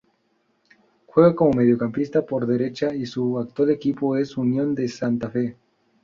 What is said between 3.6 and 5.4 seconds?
equipo es Unión de Santa